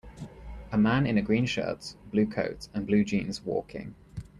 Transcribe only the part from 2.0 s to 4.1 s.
blue coat, and blue jeans walking.